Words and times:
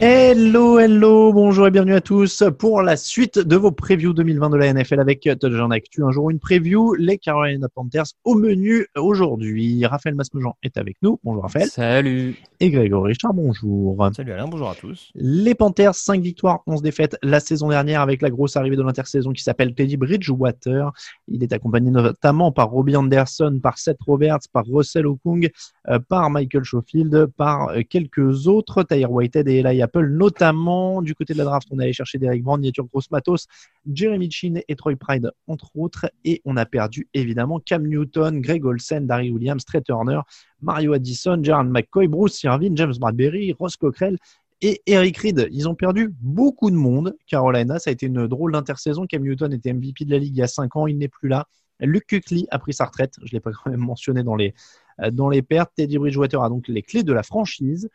Hello, 0.00 0.80
hello, 0.80 1.32
bonjour 1.32 1.68
et 1.68 1.70
bienvenue 1.70 1.94
à 1.94 2.00
tous 2.00 2.42
pour 2.58 2.82
la 2.82 2.96
suite 2.96 3.38
de 3.38 3.54
vos 3.54 3.70
previews 3.70 4.12
2020 4.12 4.50
de 4.50 4.56
la 4.56 4.72
NFL 4.72 4.98
avec 4.98 5.20
Touchdown 5.20 5.72
Actu. 5.72 6.02
Un 6.02 6.10
jour, 6.10 6.30
une 6.30 6.40
preview, 6.40 6.94
les 6.94 7.18
Carolina 7.18 7.68
Panthers 7.68 8.06
au 8.24 8.34
menu 8.34 8.86
aujourd'hui. 8.96 9.86
Raphaël 9.86 10.16
Masmejean 10.16 10.56
est 10.64 10.76
avec 10.76 10.96
nous. 11.02 11.20
Bonjour 11.22 11.44
Raphaël. 11.44 11.68
Salut. 11.68 12.34
Et 12.64 12.70
Grégory 12.70 13.08
Richard, 13.08 13.34
bonjour. 13.34 14.08
Salut 14.14 14.30
Alain, 14.30 14.46
bonjour 14.46 14.70
à 14.70 14.76
tous. 14.76 15.10
Les 15.16 15.52
Panthers, 15.52 15.96
5 15.96 16.22
victoires, 16.22 16.60
11 16.68 16.80
défaites 16.80 17.16
la 17.20 17.40
saison 17.40 17.70
dernière 17.70 18.00
avec 18.00 18.22
la 18.22 18.30
grosse 18.30 18.56
arrivée 18.56 18.76
de 18.76 18.82
l'intersaison 18.82 19.32
qui 19.32 19.42
s'appelle 19.42 19.74
Teddy 19.74 19.96
Bridgewater. 19.96 20.92
Il 21.26 21.42
est 21.42 21.52
accompagné 21.52 21.90
notamment 21.90 22.52
par 22.52 22.70
Robbie 22.70 22.94
Anderson, 22.94 23.58
par 23.60 23.78
Seth 23.78 23.98
Roberts, 24.06 24.42
par 24.52 24.64
Russell 24.64 25.08
Okung, 25.08 25.50
euh, 25.88 25.98
par 25.98 26.30
Michael 26.30 26.62
Schofield, 26.62 27.26
par 27.36 27.70
euh, 27.70 27.80
quelques 27.82 28.46
autres, 28.46 28.84
Tyre 28.84 29.10
Whitehead 29.10 29.48
et 29.48 29.56
Eli 29.56 29.82
Apple, 29.82 30.06
notamment 30.06 31.02
du 31.02 31.16
côté 31.16 31.32
de 31.32 31.38
la 31.38 31.44
draft. 31.44 31.66
On 31.72 31.80
est 31.80 31.82
allé 31.82 31.92
chercher 31.92 32.18
Derek 32.18 32.44
Brown, 32.44 32.60
Nature 32.60 32.84
Gross 32.84 33.10
Matos, 33.10 33.48
Jeremy 33.92 34.30
Chin 34.30 34.60
et 34.68 34.76
Troy 34.76 34.94
Pride, 34.94 35.32
entre 35.48 35.72
autres. 35.76 36.06
Et 36.24 36.40
on 36.44 36.56
a 36.56 36.64
perdu 36.64 37.08
évidemment 37.12 37.58
Cam 37.58 37.84
Newton, 37.84 38.40
Greg 38.40 38.64
Olsen, 38.64 39.08
Darry 39.08 39.32
Williams, 39.32 39.64
Trey 39.64 39.82
Turner, 39.82 40.20
Mario 40.62 40.92
Addison, 40.94 41.40
Jaron 41.42 41.64
McCoy, 41.64 42.08
Bruce 42.08 42.42
Irvin, 42.44 42.74
James 42.74 42.94
Bradbury, 42.98 43.52
Ross 43.58 43.76
Cockrell 43.76 44.16
et 44.60 44.80
Eric 44.86 45.18
Reed. 45.18 45.48
Ils 45.50 45.68
ont 45.68 45.74
perdu 45.74 46.14
beaucoup 46.20 46.70
de 46.70 46.76
monde. 46.76 47.16
Carolina, 47.26 47.78
ça 47.78 47.90
a 47.90 47.92
été 47.92 48.06
une 48.06 48.26
drôle 48.28 48.52
d'intersaison. 48.52 49.06
Cam 49.06 49.22
Newton 49.22 49.52
était 49.52 49.72
MVP 49.72 50.04
de 50.04 50.10
la 50.12 50.18
Ligue 50.18 50.36
il 50.36 50.38
y 50.38 50.42
a 50.42 50.46
5 50.46 50.76
ans, 50.76 50.86
il 50.86 50.98
n'est 50.98 51.08
plus 51.08 51.28
là. 51.28 51.46
Luke 51.80 52.06
Kuechly 52.06 52.46
a 52.50 52.58
pris 52.58 52.72
sa 52.72 52.84
retraite. 52.84 53.14
Je 53.18 53.26
ne 53.26 53.30
l'ai 53.32 53.40
pas 53.40 53.50
quand 53.50 53.70
même 53.70 53.80
mentionné 53.80 54.22
dans 54.22 54.36
les, 54.36 54.54
euh, 55.00 55.10
dans 55.10 55.28
les 55.28 55.42
pertes. 55.42 55.72
Teddy 55.74 55.98
Bridgewater 55.98 56.42
a 56.42 56.48
donc 56.48 56.68
les 56.68 56.82
clés 56.82 57.02
de 57.02 57.12
la 57.12 57.24
franchise. 57.24 57.90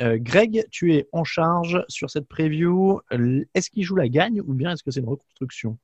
Euh, 0.00 0.16
Greg, 0.18 0.66
tu 0.70 0.94
es 0.94 1.08
en 1.12 1.24
charge 1.24 1.84
sur 1.88 2.08
cette 2.08 2.26
preview. 2.26 3.00
Est-ce 3.54 3.68
qu'il 3.68 3.82
joue 3.82 3.96
la 3.96 4.08
gagne 4.08 4.40
ou 4.40 4.54
bien 4.54 4.72
est-ce 4.72 4.82
que 4.82 4.90
c'est 4.90 5.00
une 5.00 5.08
reconstruction? 5.08 5.76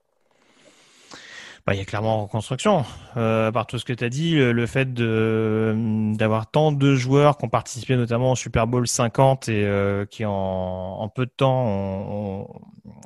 Bah, 1.68 1.74
il 1.74 1.78
y 1.80 1.82
a 1.82 1.84
clairement 1.84 2.22
reconstruction. 2.22 2.82
Euh, 3.18 3.52
par 3.52 3.66
tout 3.66 3.78
ce 3.78 3.84
que 3.84 3.92
tu 3.92 4.02
as 4.02 4.08
dit, 4.08 4.36
le, 4.36 4.66
fait 4.66 4.94
de 4.94 5.74
d'avoir 6.16 6.50
tant 6.50 6.72
de 6.72 6.94
joueurs 6.94 7.36
qui 7.36 7.44
ont 7.44 7.50
participé 7.50 7.94
notamment 7.94 8.32
au 8.32 8.36
Super 8.36 8.66
Bowl 8.66 8.88
50 8.88 9.50
et 9.50 9.66
euh, 9.66 10.06
qui 10.06 10.24
en, 10.24 10.32
en, 10.32 11.08
peu 11.10 11.26
de 11.26 11.30
temps 11.30 11.66
ont, 11.66 12.48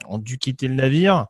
ont, 0.08 0.18
dû 0.18 0.38
quitter 0.38 0.68
le 0.68 0.74
navire, 0.74 1.26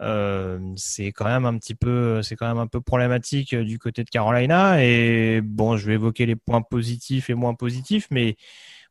euh, 0.00 0.58
c'est 0.74 1.12
quand 1.12 1.26
même 1.26 1.46
un 1.46 1.56
petit 1.58 1.76
peu, 1.76 2.22
c'est 2.22 2.34
quand 2.34 2.48
même 2.48 2.58
un 2.58 2.66
peu 2.66 2.80
problématique 2.80 3.54
du 3.54 3.78
côté 3.78 4.02
de 4.02 4.10
Carolina. 4.10 4.82
Et 4.82 5.40
bon, 5.40 5.76
je 5.76 5.86
vais 5.86 5.94
évoquer 5.94 6.26
les 6.26 6.34
points 6.34 6.62
positifs 6.62 7.30
et 7.30 7.34
moins 7.34 7.54
positifs, 7.54 8.08
mais 8.10 8.36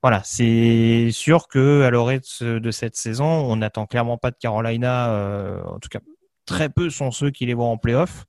voilà, 0.02 0.22
c'est 0.24 1.10
sûr 1.12 1.50
que 1.50 1.82
à 1.84 1.90
l'orée 1.90 2.22
de, 2.42 2.72
cette 2.72 2.96
saison, 2.96 3.26
on 3.26 3.58
n'attend 3.58 3.88
clairement 3.88 4.18
pas 4.18 4.32
de 4.32 4.38
Carolina. 4.38 5.10
Euh, 5.10 5.62
en 5.66 5.80
tout 5.80 5.90
cas, 5.90 6.00
très 6.48 6.70
peu 6.70 6.90
sont 6.90 7.12
ceux 7.12 7.30
qui 7.30 7.46
les 7.46 7.54
voient 7.54 7.68
en 7.68 7.78
playoff 7.78 8.26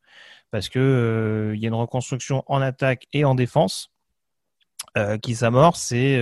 parce 0.50 0.68
que 0.68 0.78
euh, 0.78 1.56
y 1.56 1.64
a 1.64 1.68
une 1.68 1.74
reconstruction 1.74 2.42
en 2.46 2.60
attaque 2.60 3.06
et 3.12 3.24
en 3.24 3.34
défense 3.34 3.90
euh, 4.96 5.18
qui 5.18 5.34
s'amorce. 5.34 5.92
Et 5.92 6.20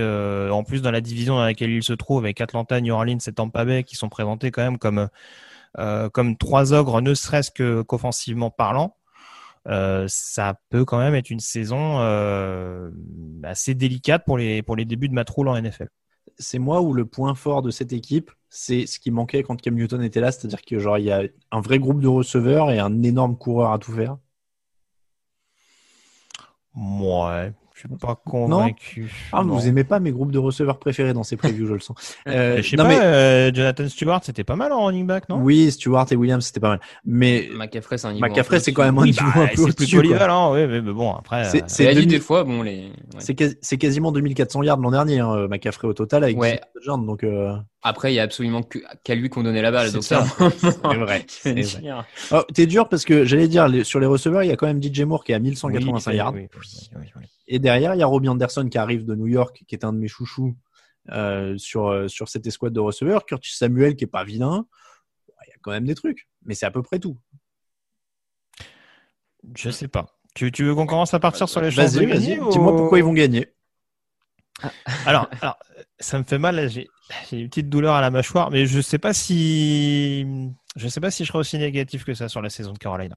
en 0.51 0.63
plus 0.63 0.81
dans 0.81 0.91
la 0.91 1.01
division 1.01 1.35
dans 1.35 1.43
laquelle 1.43 1.71
ils 1.71 1.83
se 1.83 1.93
trouvent, 1.93 2.23
avec 2.23 2.39
Atlanta, 2.41 2.79
New 2.79 2.93
Orleans 2.93 3.17
et 3.25 3.33
Tampa 3.33 3.65
Bay, 3.65 3.83
qui 3.83 3.95
sont 3.95 4.09
présentés 4.09 4.51
quand 4.51 4.63
même 4.63 4.77
comme 4.77 6.37
trois 6.37 6.73
ogres, 6.73 7.01
ne 7.01 7.13
serait-ce 7.13 7.83
qu'offensivement 7.83 8.51
parlant. 8.51 8.97
Euh, 9.67 10.05
ça 10.07 10.59
peut 10.69 10.85
quand 10.85 10.97
même 10.97 11.15
être 11.15 11.29
une 11.29 11.41
saison 11.41 11.99
euh, 11.99 12.89
assez 13.43 13.73
délicate 13.75 14.23
pour 14.25 14.37
les, 14.37 14.63
débuts 14.85 15.09
de 15.09 15.13
Matt 15.13 15.29
en 15.35 15.61
NFL. 15.61 15.89
C'est 16.37 16.59
moi 16.59 16.81
où 16.81 16.93
le 16.93 17.05
point 17.05 17.35
fort 17.35 17.61
de 17.61 17.71
cette 17.71 17.91
équipe, 17.91 18.31
c'est 18.49 18.85
ce 18.85 18.99
qui 18.99 19.11
manquait 19.11 19.43
quand 19.43 19.61
Cam 19.61 19.75
Newton 19.75 20.01
était 20.03 20.21
là, 20.21 20.31
c'est-à-dire 20.31 20.61
qu'il 20.61 20.79
y 20.79 21.11
a 21.11 21.23
un 21.51 21.61
vrai 21.61 21.79
groupe 21.79 22.01
de 22.01 22.07
receveurs 22.07 22.71
et 22.71 22.79
un 22.79 23.03
énorme 23.03 23.37
coureur 23.37 23.71
à 23.71 23.79
tout 23.79 23.91
faire. 23.91 24.17
Ouais, 26.75 27.53
je 27.73 27.79
suis 27.79 27.89
pas 27.89 28.15
convaincu. 28.15 29.11
Ah, 29.31 29.41
vous 29.41 29.67
aimez 29.67 29.83
pas 29.83 29.99
mes 29.99 30.11
groupes 30.11 30.31
de 30.31 30.37
receveurs 30.37 30.77
préférés 30.79 31.13
dans 31.13 31.23
ces 31.23 31.37
previews, 31.37 31.67
je 31.67 31.73
le 31.73 31.79
sens. 31.79 32.15
Euh, 32.27 32.57
je 32.57 32.69
sais 32.69 32.75
pas, 32.75 32.87
mais... 32.87 32.99
euh, 32.99 33.53
Jonathan 33.53 33.87
Stewart, 33.87 34.19
c'était 34.23 34.43
pas 34.43 34.55
mal 34.55 34.71
en 34.73 34.85
running 34.85 35.07
back, 35.07 35.29
non? 35.29 35.39
Oui, 35.41 35.71
Stewart 35.71 36.05
et 36.11 36.15
Williams, 36.15 36.45
c'était 36.45 36.59
pas 36.59 36.69
mal. 36.69 36.81
Mais 37.05 37.49
McCaffrey, 37.53 37.97
c'est 37.97 38.07
un 38.07 38.13
niveau 38.13 38.27
McCaffrey, 38.27 38.59
c'est 38.59 38.73
quand 38.73 38.83
même 38.83 38.97
un 38.97 39.05
niveau 39.05 39.21
bah, 39.33 39.43
un 39.43 39.47
peu 39.47 39.67
C'est 39.67 39.75
plus 39.75 39.95
polyvalent, 39.95 40.53
oui, 40.53 40.67
mais, 40.67 40.81
bon, 40.81 41.13
après. 41.13 41.45
C'est 41.67 41.87
euh... 41.87 41.93
2000... 41.93 42.07
des 42.07 42.19
fois, 42.19 42.43
bon, 42.43 42.63
les. 42.63 42.91
Ouais. 43.29 43.55
C'est 43.61 43.77
quasiment 43.77 44.11
2400 44.11 44.63
yards 44.63 44.79
l'an 44.79 44.91
dernier, 44.91 45.19
hein, 45.19 45.47
McCaffrey 45.47 45.87
au 45.87 45.93
total 45.93 46.23
avec 46.23 46.37
ouais. 46.37 46.59
donc. 46.85 47.23
Après, 47.87 48.11
il 48.11 48.15
y 48.15 48.19
a 48.19 48.23
absolument 48.23 48.63
qu'à 48.63 49.15
lui 49.15 49.29
qu'on 49.29 49.43
donnait 49.43 49.61
la 49.61 49.71
balle. 49.71 49.93
Donc 49.93 50.03
ça, 50.03 50.25
c'est 50.57 50.97
vrai. 50.97 51.25
Oh, 52.31 52.43
T'es 52.53 52.65
dur 52.65 52.89
parce 52.89 53.05
que 53.05 53.23
j'allais 53.23 53.47
dire 53.47 53.69
sur 53.85 54.01
les 54.01 54.05
receveurs, 54.05 54.43
il 54.43 54.47
y 54.47 54.51
a 54.51 54.57
quand 54.57 54.67
même 54.67 54.83
DJ 54.83 55.01
Moore 55.01 55.23
qui 55.23 55.33
a 55.33 55.39
1185 55.39 56.11
oui, 56.11 56.17
yards. 56.17 56.33
Oui, 56.33 56.47
oui, 56.95 57.23
et 57.47 57.59
derrière, 57.59 57.95
il 57.95 57.99
y 57.99 58.03
a 58.03 58.05
Robbie 58.05 58.27
Anderson 58.27 58.67
qui 58.69 58.77
arrive 58.77 59.05
de 59.05 59.15
New 59.15 59.27
York, 59.27 59.63
qui 59.67 59.75
est 59.75 59.85
un 59.85 59.93
de 59.93 59.99
mes 59.99 60.09
chouchous 60.09 60.55
euh, 61.11 61.57
sur, 61.57 61.87
euh, 61.87 62.09
sur 62.09 62.27
cette 62.27 62.45
escouade 62.45 62.73
de 62.73 62.81
receveurs. 62.81 63.25
Curtis 63.25 63.55
Samuel 63.55 63.95
qui 63.95 64.03
est 64.03 64.07
pas 64.07 64.25
vilain. 64.25 64.65
Il 65.45 65.49
y 65.49 65.53
a 65.53 65.57
quand 65.61 65.71
même 65.71 65.85
des 65.85 65.95
trucs, 65.95 66.27
mais 66.43 66.55
c'est 66.55 66.65
à 66.65 66.71
peu 66.71 66.83
près 66.83 66.99
tout. 66.99 67.17
Je 69.55 69.69
sais 69.69 69.87
pas. 69.87 70.19
Tu, 70.35 70.51
tu 70.51 70.65
veux 70.65 70.75
qu'on 70.75 70.85
commence 70.87 71.13
à 71.13 71.19
partir 71.19 71.47
sur 71.47 71.61
les 71.61 71.71
choses 71.71 71.95
Vas-y, 71.95 72.05
vas-y. 72.05 72.49
Dis-moi 72.51 72.75
pourquoi 72.75 72.97
ils 72.97 73.05
vont 73.05 73.13
gagner. 73.13 73.47
alors, 75.05 75.29
alors, 75.41 75.57
ça 75.99 76.19
me 76.19 76.25
fait 76.25 76.37
mal. 76.37 76.69
J'ai 76.69 76.89
une 77.31 77.49
petite 77.49 77.69
douleur 77.69 77.95
à 77.95 78.01
la 78.01 78.09
mâchoire, 78.09 78.51
mais 78.51 78.65
je 78.65 78.81
sais 78.81 78.97
pas 78.97 79.13
si 79.13 80.25
je 80.75 80.87
sais 80.87 80.99
pas 80.99 81.11
si 81.11 81.23
je 81.23 81.29
serai 81.29 81.39
aussi 81.39 81.57
négatif 81.57 82.03
que 82.03 82.13
ça 82.13 82.29
sur 82.29 82.41
la 82.41 82.49
saison 82.49 82.71
de 82.71 82.77
Carolina. 82.77 83.15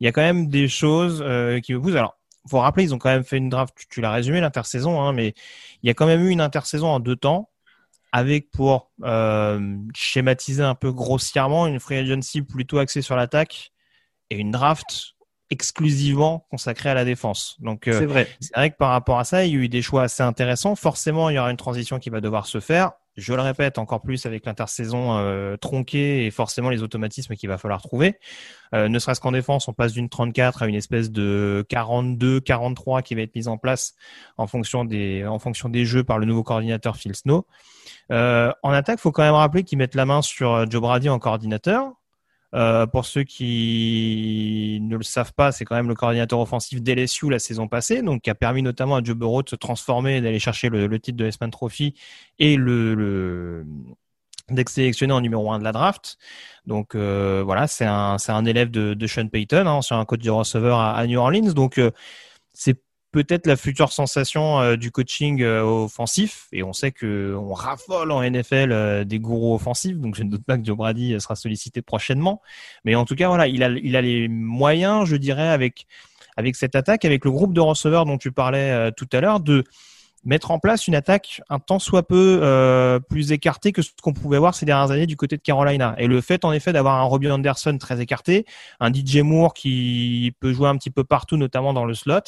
Il 0.00 0.04
y 0.04 0.08
a 0.08 0.12
quand 0.12 0.22
même 0.22 0.48
des 0.48 0.68
choses 0.68 1.22
euh, 1.24 1.60
qui 1.60 1.74
me 1.74 1.80
poussent. 1.80 1.96
Alors, 1.96 2.16
faut 2.48 2.60
rappeler, 2.60 2.84
ils 2.84 2.94
ont 2.94 2.98
quand 2.98 3.10
même 3.10 3.24
fait 3.24 3.38
une 3.38 3.48
draft. 3.48 3.74
Tu, 3.76 3.86
tu 3.88 4.00
l'as 4.00 4.12
résumé 4.12 4.40
l'intersaison, 4.40 5.00
hein, 5.00 5.12
mais 5.12 5.34
il 5.82 5.86
y 5.86 5.90
a 5.90 5.94
quand 5.94 6.06
même 6.06 6.24
eu 6.24 6.30
une 6.30 6.40
intersaison 6.40 6.88
en 6.88 7.00
deux 7.00 7.16
temps, 7.16 7.50
avec 8.12 8.50
pour 8.50 8.92
euh, 9.02 9.76
schématiser 9.94 10.62
un 10.62 10.74
peu 10.74 10.92
grossièrement 10.92 11.66
une 11.66 11.80
free 11.80 11.96
agency 11.96 12.42
plutôt 12.42 12.78
axée 12.78 13.02
sur 13.02 13.16
l'attaque 13.16 13.72
et 14.30 14.36
une 14.36 14.50
draft 14.50 15.14
exclusivement 15.50 16.46
consacrée 16.50 16.88
à 16.88 16.94
la 16.94 17.04
défense. 17.04 17.56
Donc 17.60 17.82
c'est 17.84 18.06
vrai. 18.06 18.26
C'est 18.40 18.54
vrai 18.54 18.70
que 18.70 18.76
par 18.76 18.90
rapport 18.90 19.18
à 19.18 19.24
ça, 19.24 19.44
il 19.44 19.52
y 19.52 19.54
a 19.54 19.58
eu 19.58 19.68
des 19.68 19.82
choix 19.82 20.04
assez 20.04 20.22
intéressants. 20.22 20.76
Forcément, 20.76 21.28
il 21.28 21.34
y 21.34 21.38
aura 21.38 21.50
une 21.50 21.56
transition 21.58 21.98
qui 21.98 22.10
va 22.10 22.20
devoir 22.20 22.46
se 22.46 22.60
faire. 22.60 22.92
Je 23.16 23.34
le 23.34 23.42
répète 23.42 23.78
encore 23.78 24.00
plus 24.00 24.24
avec 24.26 24.46
l'intersaison 24.46 25.18
euh, 25.18 25.56
tronquée 25.56 26.26
et 26.26 26.30
forcément 26.30 26.70
les 26.70 26.82
automatismes 26.82 27.34
qu'il 27.34 27.48
va 27.48 27.58
falloir 27.58 27.82
trouver. 27.82 28.18
Euh, 28.74 28.88
ne 28.88 28.98
serait-ce 28.98 29.20
qu'en 29.20 29.32
défense, 29.32 29.68
on 29.68 29.72
passe 29.72 29.92
d'une 29.92 30.08
34 30.08 30.62
à 30.62 30.66
une 30.66 30.74
espèce 30.74 31.10
de 31.10 31.64
42, 31.68 32.40
43 32.40 33.02
qui 33.02 33.14
va 33.14 33.22
être 33.22 33.34
mise 33.34 33.48
en 33.48 33.58
place 33.58 33.94
en 34.38 34.46
fonction 34.46 34.84
des, 34.84 35.26
en 35.26 35.38
fonction 35.38 35.68
des 35.68 35.84
jeux 35.84 36.04
par 36.04 36.18
le 36.18 36.26
nouveau 36.26 36.42
coordinateur 36.42 36.96
Phil 36.96 37.14
Snow. 37.14 37.46
Euh, 38.10 38.52
en 38.62 38.70
attaque, 38.70 38.98
faut 38.98 39.12
quand 39.12 39.22
même 39.22 39.34
rappeler 39.34 39.64
qu'ils 39.64 39.78
mettent 39.78 39.94
la 39.94 40.06
main 40.06 40.22
sur 40.22 40.70
Joe 40.70 40.80
Brady 40.80 41.08
en 41.08 41.18
coordinateur. 41.18 41.92
Euh, 42.54 42.86
pour 42.86 43.06
ceux 43.06 43.22
qui 43.24 44.78
ne 44.82 44.96
le 44.96 45.02
savent 45.02 45.32
pas, 45.32 45.52
c'est 45.52 45.64
quand 45.64 45.74
même 45.74 45.88
le 45.88 45.94
coordinateur 45.94 46.38
offensif 46.38 46.82
d'LSU 46.82 47.30
la 47.30 47.38
saison 47.38 47.66
passée, 47.66 48.02
donc 48.02 48.22
qui 48.22 48.30
a 48.30 48.34
permis 48.34 48.62
notamment 48.62 48.96
à 48.96 49.02
Joe 49.02 49.16
Burrow 49.16 49.42
de 49.42 49.48
se 49.48 49.56
transformer 49.56 50.20
d'aller 50.20 50.38
chercher 50.38 50.68
le, 50.68 50.98
titre 50.98 51.16
de 51.16 51.26
S-Man 51.26 51.50
Trophy 51.50 51.94
et 52.38 52.56
le, 52.56 52.94
le 52.94 53.66
d'être 54.50 54.68
sélectionné 54.68 55.12
en 55.14 55.20
numéro 55.20 55.50
1 55.50 55.60
de 55.60 55.64
la 55.64 55.72
draft. 55.72 56.18
Donc 56.66 56.94
euh, 56.94 57.42
voilà, 57.44 57.66
c'est 57.66 57.86
un, 57.86 58.16
un 58.28 58.44
élève 58.44 58.70
de, 58.70 58.94
de 58.94 59.06
Sean 59.06 59.28
Payton, 59.28 59.66
hein, 59.66 59.80
sur 59.82 59.96
un 59.96 60.04
coach 60.04 60.20
de 60.20 60.30
receveur 60.30 60.78
à, 60.78 60.94
à 60.94 61.06
New 61.06 61.18
Orleans. 61.18 61.52
Donc 61.54 61.78
euh, 61.78 61.90
c'est 62.52 62.78
peut-être 63.12 63.46
la 63.46 63.56
future 63.56 63.92
sensation 63.92 64.60
euh, 64.60 64.76
du 64.76 64.90
coaching 64.90 65.42
euh, 65.42 65.62
offensif. 65.62 66.48
Et 66.52 66.62
on 66.62 66.72
sait 66.72 66.90
que 66.90 67.36
on 67.38 67.52
raffole 67.52 68.10
en 68.10 68.22
NFL 68.28 68.72
euh, 68.72 69.04
des 69.04 69.20
gourous 69.20 69.54
offensifs, 69.54 69.98
donc 69.98 70.16
je 70.16 70.24
ne 70.24 70.30
doute 70.30 70.44
pas 70.44 70.58
que 70.58 70.64
Joe 70.64 70.76
Brady 70.76 71.20
sera 71.20 71.36
sollicité 71.36 71.82
prochainement. 71.82 72.40
Mais 72.84 72.94
en 72.94 73.04
tout 73.04 73.14
cas, 73.14 73.28
voilà, 73.28 73.46
il 73.46 73.62
a, 73.62 73.68
il 73.68 73.94
a 73.94 74.00
les 74.00 74.28
moyens, 74.28 75.06
je 75.06 75.16
dirais, 75.16 75.48
avec 75.48 75.86
avec 76.38 76.56
cette 76.56 76.74
attaque, 76.74 77.04
avec 77.04 77.26
le 77.26 77.30
groupe 77.30 77.52
de 77.52 77.60
receveurs 77.60 78.06
dont 78.06 78.16
tu 78.16 78.32
parlais 78.32 78.90
tout 78.92 79.08
à 79.12 79.20
l'heure, 79.20 79.40
de 79.40 79.64
mettre 80.24 80.50
en 80.50 80.58
place 80.58 80.86
une 80.86 80.94
attaque 80.94 81.40
un 81.48 81.58
tant 81.58 81.78
soit 81.78 82.06
peu 82.06 82.40
euh, 82.42 83.00
plus 83.00 83.32
écartée 83.32 83.72
que 83.72 83.82
ce 83.82 83.90
qu'on 84.02 84.12
pouvait 84.12 84.38
voir 84.38 84.54
ces 84.54 84.64
dernières 84.64 84.90
années 84.90 85.06
du 85.06 85.16
côté 85.16 85.36
de 85.36 85.42
Carolina. 85.42 85.94
Et 85.98 86.06
le 86.06 86.20
fait 86.20 86.44
en 86.44 86.52
effet 86.52 86.72
d'avoir 86.72 86.96
un 87.00 87.02
Robbie 87.02 87.30
Anderson 87.30 87.76
très 87.78 88.00
écarté, 88.00 88.46
un 88.80 88.92
DJ 88.92 89.18
Moore 89.18 89.54
qui 89.54 90.34
peut 90.40 90.52
jouer 90.52 90.68
un 90.68 90.76
petit 90.76 90.90
peu 90.90 91.04
partout, 91.04 91.36
notamment 91.36 91.72
dans 91.72 91.84
le 91.84 91.94
slot, 91.94 92.20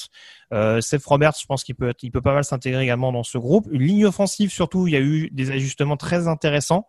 euh, 0.53 0.81
Seth 0.81 1.05
Roberts, 1.05 1.35
je 1.41 1.47
pense 1.47 1.65
qu'il 1.65 1.75
peut, 1.75 1.93
il 2.03 2.11
peut 2.11 2.23
pas 2.23 2.35
mal 2.35 2.45
s'intégrer 2.45 2.83
également 2.83 3.13
dans 3.13 3.25
ce 3.25 3.39
groupe. 3.39 3.69
Une 3.71 3.83
ligne 3.83 4.07
offensive 4.07 4.51
surtout, 4.51 4.87
il 4.87 4.93
y 4.93 4.97
a 4.97 5.01
eu 5.01 5.31
des 5.33 5.51
ajustements 5.51 5.97
très 5.97 6.29
intéressants. 6.29 6.87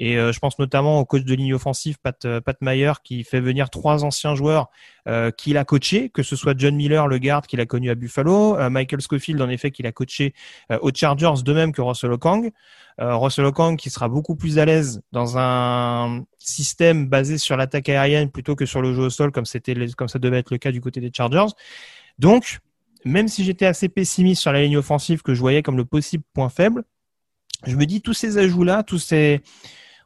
Et 0.00 0.16
euh, 0.16 0.32
je 0.32 0.38
pense 0.38 0.58
notamment 0.58 0.98
au 0.98 1.04
coach 1.04 1.24
de 1.24 1.34
ligne 1.34 1.52
offensive, 1.52 1.98
Pat, 2.02 2.24
euh, 2.24 2.40
Pat 2.40 2.56
Mayer, 2.62 2.92
qui 3.04 3.22
fait 3.22 3.40
venir 3.40 3.68
trois 3.68 4.02
anciens 4.02 4.34
joueurs 4.34 4.70
euh, 5.06 5.30
qu'il 5.30 5.58
a 5.58 5.64
coachés, 5.64 6.08
que 6.08 6.22
ce 6.22 6.36
soit 6.36 6.54
John 6.56 6.74
Miller, 6.74 7.06
le 7.06 7.18
garde 7.18 7.46
qu'il 7.46 7.60
a 7.60 7.66
connu 7.66 7.90
à 7.90 7.94
Buffalo, 7.94 8.56
Michael 8.70 9.00
Schofield, 9.02 9.40
en 9.42 9.50
effet, 9.50 9.70
qu'il 9.70 9.86
a 9.86 9.92
coaché 9.92 10.32
aux 10.80 10.90
Chargers, 10.94 11.42
de 11.44 11.52
même 11.52 11.72
que 11.72 11.80
Russell 11.80 12.12
Okang. 12.12 12.50
Russell 12.98 13.46
Okang 13.46 13.76
qui 13.76 13.88
sera 13.88 14.08
beaucoup 14.08 14.36
plus 14.36 14.58
à 14.58 14.64
l'aise 14.64 15.00
dans 15.10 15.38
un 15.38 16.24
système 16.38 17.08
basé 17.08 17.38
sur 17.38 17.56
l'attaque 17.56 17.88
aérienne 17.88 18.30
plutôt 18.30 18.56
que 18.56 18.66
sur 18.66 18.82
le 18.82 18.94
jeu 18.94 19.04
au 19.04 19.10
sol, 19.10 19.32
comme 19.32 19.46
c'était 19.46 19.74
comme 19.96 20.08
ça 20.08 20.18
devait 20.18 20.38
être 20.38 20.50
le 20.50 20.58
cas 20.58 20.70
du 20.70 20.80
côté 20.80 21.00
des 21.00 21.10
Chargers. 21.14 21.52
Donc, 22.18 22.58
même 23.04 23.28
si 23.28 23.44
j'étais 23.44 23.66
assez 23.66 23.88
pessimiste 23.88 24.42
sur 24.42 24.52
la 24.52 24.62
ligne 24.62 24.76
offensive 24.76 25.22
que 25.22 25.34
je 25.34 25.40
voyais 25.40 25.62
comme 25.62 25.76
le 25.76 25.86
possible 25.86 26.24
point 26.34 26.50
faible, 26.50 26.84
je 27.66 27.76
me 27.76 27.86
dis 27.86 28.02
tous 28.02 28.14
ces 28.14 28.38
ajouts-là, 28.38 28.82
tous 28.82 28.98
ces, 28.98 29.40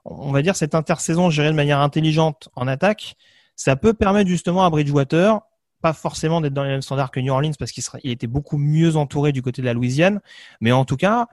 on 0.04 0.30
va 0.30 0.42
dire, 0.42 0.54
cette 0.54 0.74
intersaison 0.74 1.30
gérée 1.30 1.50
de 1.50 1.56
manière 1.56 1.80
intelligente 1.80 2.48
en 2.54 2.68
attaque, 2.68 3.16
ça 3.56 3.76
peut 3.76 3.94
permettre 3.94 4.28
justement 4.28 4.64
à 4.64 4.70
Bridgewater, 4.70 5.40
pas 5.84 5.92
forcément 5.92 6.40
d'être 6.40 6.54
dans 6.54 6.64
les 6.64 6.70
mêmes 6.70 6.80
standards 6.80 7.10
que 7.10 7.20
New 7.20 7.30
Orleans 7.30 7.52
parce 7.58 7.70
qu'il 7.70 7.84
il 8.04 8.10
était 8.10 8.26
beaucoup 8.26 8.56
mieux 8.56 8.96
entouré 8.96 9.32
du 9.32 9.42
côté 9.42 9.60
de 9.60 9.66
la 9.66 9.74
Louisiane, 9.74 10.22
mais 10.62 10.72
en 10.72 10.86
tout 10.86 10.96
cas, 10.96 11.26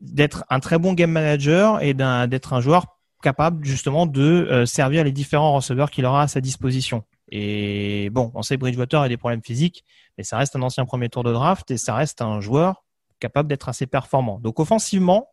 d'être 0.00 0.44
un 0.50 0.58
très 0.58 0.80
bon 0.80 0.94
game 0.94 1.12
manager 1.12 1.80
et 1.80 1.94
d'être 1.94 2.54
un, 2.54 2.60
joueur 2.60 2.98
capable 3.22 3.64
justement 3.64 4.06
de 4.06 4.48
euh, 4.50 4.66
servir 4.66 5.04
les 5.04 5.12
différents 5.12 5.52
receveurs 5.52 5.92
qu'il 5.92 6.04
aura 6.06 6.22
à 6.22 6.26
sa 6.26 6.40
disposition. 6.40 7.04
Et 7.30 8.10
bon, 8.10 8.32
on 8.34 8.42
sait 8.42 8.56
Bridgewater 8.56 9.00
a 9.02 9.08
des 9.08 9.16
problèmes 9.16 9.44
physiques, 9.44 9.84
mais 10.18 10.24
ça 10.24 10.38
reste 10.38 10.56
un 10.56 10.62
ancien 10.62 10.84
premier 10.84 11.08
tour 11.08 11.22
de 11.22 11.32
draft 11.32 11.70
et 11.70 11.76
ça 11.76 11.94
reste 11.94 12.22
un 12.22 12.40
joueur 12.40 12.82
capable 13.20 13.48
d'être 13.48 13.68
assez 13.68 13.86
performant. 13.86 14.40
Donc 14.40 14.58
offensivement, 14.58 15.28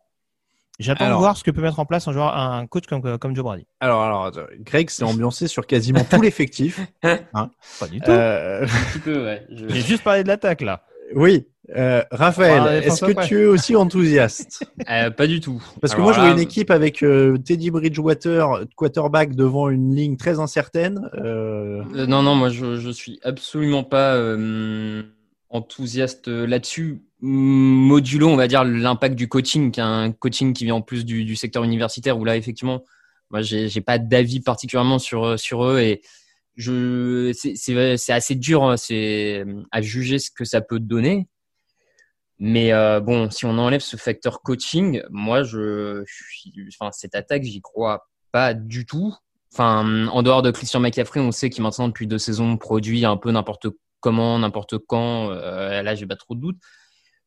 J'attends 0.80 1.10
de 1.10 1.16
voir 1.16 1.38
ce 1.38 1.44
que 1.44 1.52
peut 1.52 1.62
mettre 1.62 1.80
en 1.80 1.86
place 1.86 2.08
un 2.08 2.14
joueur, 2.14 2.36
un 2.36 2.66
coach 2.66 2.86
comme, 2.88 3.18
comme 3.20 3.36
Joe 3.36 3.46
Brady. 3.46 3.68
Alors, 3.80 4.02
alors, 4.02 4.32
Greg 4.60 4.90
s'est 4.90 5.04
ambiancé 5.04 5.48
sur 5.48 5.68
quasiment 5.68 6.04
tout 6.04 6.22
l'effectif. 6.22 6.80
Hein 7.04 7.52
Pas 7.80 7.88
du 7.88 8.00
tout. 8.00 8.10
Euh... 8.12 8.64
Un 8.64 8.92
petit 8.92 9.00
peu, 9.00 9.24
ouais. 9.24 9.46
J'ai 9.50 9.82
juste 9.82 10.04
parlé 10.04 10.24
de 10.24 10.28
l'attaque 10.28 10.62
là. 10.62 10.84
Oui. 11.16 11.48
Euh, 11.76 12.04
Raphaël, 12.12 12.84
est-ce 12.84 13.06
que 13.06 13.26
tu 13.26 13.42
es 13.42 13.46
aussi 13.46 13.76
enthousiaste? 13.76 14.66
Euh, 14.90 15.10
Pas 15.12 15.28
du 15.28 15.40
tout. 15.40 15.64
Parce 15.80 15.96
que 15.96 16.02
moi, 16.02 16.12
je 16.12 16.20
vois 16.20 16.30
une 16.30 16.40
équipe 16.40 16.72
avec 16.72 17.04
euh, 17.04 17.38
Teddy 17.38 17.72
Bridgewater, 17.72 18.66
quarterback, 18.76 19.36
devant 19.36 19.70
une 19.70 19.96
ligne 19.96 20.18
très 20.18 20.40
incertaine. 20.40 21.10
Euh, 21.16 21.84
non, 22.08 22.22
non, 22.22 22.36
moi, 22.36 22.50
je, 22.50 22.76
je 22.76 22.90
suis 22.90 23.20
absolument 23.24 23.84
pas 23.84 24.18
enthousiaste 25.50 26.28
là-dessus 26.28 27.04
modulo, 27.26 28.28
on 28.28 28.36
va 28.36 28.48
dire, 28.48 28.64
l'impact 28.64 29.16
du 29.16 29.30
coaching, 29.30 29.74
un 29.80 30.12
coaching 30.12 30.54
qui 30.54 30.66
vient 30.66 30.76
en 30.76 30.82
plus 30.82 31.06
du, 31.06 31.36
secteur 31.36 31.64
universitaire, 31.64 32.18
où 32.20 32.26
là, 32.26 32.36
effectivement, 32.36 32.84
moi, 33.32 33.42
j'ai 33.42 33.82
pas 33.82 33.98
d'avis 33.98 34.42
particulièrement 34.42 35.00
sur, 35.00 35.40
sur 35.40 35.64
eux 35.66 35.80
et 35.80 36.02
je, 36.56 37.32
c'est 37.34 38.12
assez 38.12 38.36
dur 38.36 38.64
hein, 38.64 38.76
à 39.72 39.82
juger 39.82 40.20
ce 40.20 40.30
que 40.32 40.46
ça 40.46 40.62
peut 40.62 40.80
donner. 40.80 41.28
Mais 42.40 42.74
euh, 42.74 43.00
bon, 43.00 43.30
si 43.30 43.46
on 43.46 43.58
enlève 43.58 43.82
ce 43.82 43.96
facteur 43.96 44.42
coaching, 44.42 45.02
moi, 45.10 45.44
je 45.44 46.04
enfin, 46.80 46.92
cette 46.92 47.16
attaque, 47.16 47.44
j'y 47.44 47.62
crois 47.62 48.10
pas 48.32 48.54
du 48.54 48.86
tout. 48.86 49.16
Enfin, 49.54 50.08
en 50.08 50.24
dehors 50.24 50.42
de 50.42 50.52
Christian 50.52 50.80
McCaffrey, 50.80 51.22
on 51.22 51.32
sait 51.32 51.50
qu'il 51.50 51.64
maintenant 51.64 51.88
depuis 51.88 52.08
deux 52.08 52.18
saisons 52.18 52.58
produit 52.58 53.06
un 53.06 53.18
peu 53.18 53.32
n'importe 53.32 53.68
comment, 54.02 54.38
n'importe 54.40 54.78
quand. 54.78 55.30
Euh, 55.30 55.82
là, 55.84 55.96
j'ai 55.96 56.06
pas 56.06 56.16
trop 56.16 56.36
de 56.36 56.42
doutes. 56.42 56.58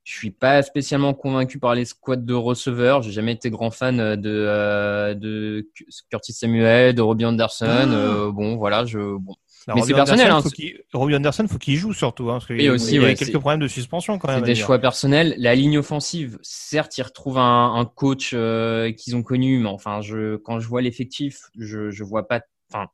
Je 0.06 0.14
suis 0.14 0.30
pas 0.30 0.62
spécialement 0.62 1.14
convaincu 1.14 1.58
par 1.58 1.74
les 1.74 1.84
squads 1.84 2.14
de 2.14 2.32
receveurs. 2.32 3.02
J'ai 3.02 3.10
jamais 3.10 3.32
été 3.32 3.50
grand 3.50 3.72
fan 3.72 4.14
de, 4.14 4.30
euh, 4.30 5.14
de 5.14 5.68
Curtis 6.10 6.32
Samuel, 6.32 6.94
de 6.94 7.02
Robbie 7.02 7.24
Anderson. 7.24 7.66
Ah. 7.68 7.88
Euh, 7.88 8.30
bon, 8.30 8.54
voilà, 8.54 8.84
je 8.84 8.98
bon. 8.98 9.34
mais 9.74 9.82
c'est 9.82 9.94
personnel. 9.94 10.30
Hein. 10.30 10.44
Robbie 10.92 11.16
Anderson, 11.16 11.48
faut 11.48 11.58
qu'il 11.58 11.74
joue 11.74 11.92
surtout, 11.92 12.30
hein, 12.30 12.34
parce 12.34 12.46
qu'il 12.46 12.70
aussi, 12.70 12.94
il 12.94 13.02
y 13.02 13.04
a 13.04 13.16
quelques 13.16 13.36
problèmes 13.36 13.58
de 13.58 13.66
suspension 13.66 14.16
quand 14.16 14.28
même. 14.28 14.38
C'est 14.38 14.46
des 14.46 14.54
choix 14.54 14.78
personnels. 14.78 15.34
La 15.38 15.56
ligne 15.56 15.76
offensive, 15.76 16.38
certes, 16.40 16.96
ils 16.98 17.02
retrouvent 17.02 17.38
un, 17.38 17.74
un 17.74 17.84
coach 17.84 18.30
euh, 18.32 18.92
qu'ils 18.92 19.16
ont 19.16 19.24
connu, 19.24 19.58
mais 19.58 19.68
enfin, 19.68 20.02
je, 20.02 20.36
quand 20.36 20.60
je 20.60 20.68
vois 20.68 20.82
l'effectif, 20.82 21.50
je, 21.58 21.90
je 21.90 22.04
vois 22.04 22.28
pas. 22.28 22.42
Enfin, 22.72 22.86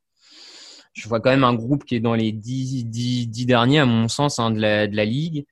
je 0.95 1.07
vois 1.09 1.21
quand 1.21 1.31
même 1.31 1.45
un 1.45 1.55
groupe 1.55 1.85
qui 1.85 1.95
est 1.95 2.01
dans 2.01 2.15
les 2.15 2.33
dix, 2.33 2.87
dix, 2.87 3.27
dix 3.27 3.45
derniers, 3.45 3.81
à 3.81 3.87
mon 3.87 4.09
sens, 4.09 4.39
hein, 4.39 4.51
de, 4.51 4.59
la, 4.59 4.87
de 4.87 4.97
la 4.97 5.05
ligue. 5.05 5.45